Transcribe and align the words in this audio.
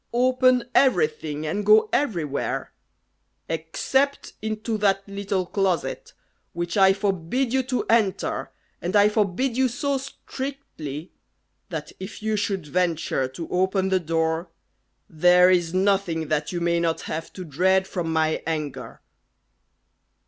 Open 0.15 0.63
everything, 0.73 1.45
and 1.45 1.63
go 1.63 1.87
everywhere 1.93 2.73
except 3.47 4.33
into 4.41 4.75
that 4.79 5.07
little 5.07 5.45
closet, 5.45 6.13
which 6.53 6.75
I 6.75 6.91
forbid 6.91 7.53
you 7.53 7.61
to 7.61 7.85
enter, 7.87 8.49
and 8.81 8.95
I 8.95 9.09
forbid 9.09 9.55
you 9.55 9.67
so 9.67 9.99
strictly, 9.99 11.11
that 11.69 11.91
if 11.99 12.23
you 12.23 12.35
should 12.35 12.65
venture 12.65 13.27
to 13.27 13.47
open 13.49 13.89
the 13.89 13.99
door, 13.99 14.49
there 15.07 15.51
is 15.51 15.71
nothing 15.71 16.29
that 16.29 16.51
you 16.51 16.61
may 16.61 16.79
not 16.79 17.01
have 17.01 17.31
to 17.33 17.43
dread 17.45 17.87
from 17.87 18.11
my 18.11 18.41
anger!" 18.47 19.01